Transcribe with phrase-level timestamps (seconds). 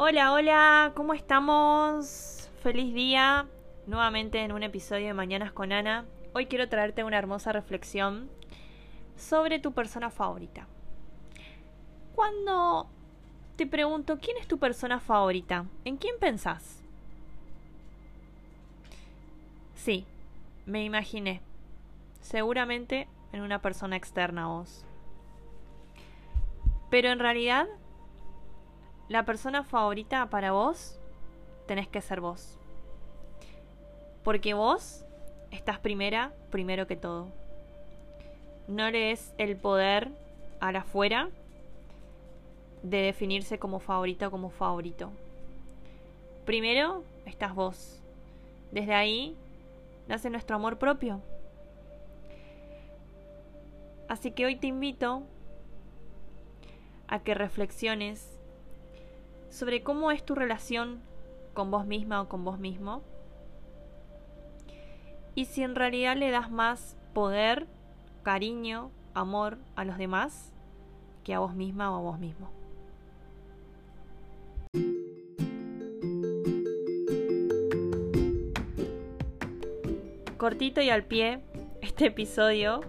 [0.00, 2.48] Hola, hola, ¿cómo estamos?
[2.62, 3.48] Feliz día,
[3.88, 6.04] nuevamente en un episodio de Mañanas con Ana.
[6.34, 8.30] Hoy quiero traerte una hermosa reflexión
[9.16, 10.68] sobre tu persona favorita.
[12.14, 12.86] Cuando
[13.56, 15.64] te pregunto, ¿quién es tu persona favorita?
[15.84, 16.80] ¿En quién pensás?
[19.74, 20.06] Sí,
[20.64, 21.40] me imaginé.
[22.20, 24.84] Seguramente en una persona externa a vos.
[26.88, 27.66] Pero en realidad,
[29.08, 30.98] la persona favorita para vos
[31.66, 32.58] tenés que ser vos.
[34.22, 35.04] Porque vos
[35.50, 37.28] estás primera, primero que todo.
[38.66, 40.10] No le des el poder
[40.60, 41.30] a la afuera
[42.82, 45.10] de definirse como favorita o como favorito.
[46.44, 48.02] Primero estás vos.
[48.72, 49.36] Desde ahí
[50.06, 51.20] nace nuestro amor propio.
[54.08, 55.22] Así que hoy te invito
[57.08, 58.37] a que reflexiones
[59.58, 61.00] sobre cómo es tu relación
[61.52, 63.02] con vos misma o con vos mismo
[65.34, 67.66] y si en realidad le das más poder,
[68.22, 70.52] cariño, amor a los demás
[71.24, 72.52] que a vos misma o a vos mismo.
[80.36, 81.40] Cortito y al pie
[81.80, 82.82] este episodio,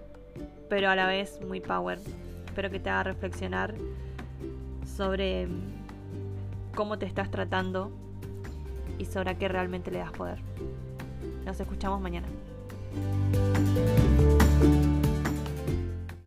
[0.69, 1.97] pero a la vez muy power.
[2.45, 3.73] Espero que te haga reflexionar
[4.85, 5.47] sobre
[6.79, 7.91] cómo te estás tratando
[8.97, 10.39] y sobre qué realmente le das poder.
[11.43, 12.29] Nos escuchamos mañana.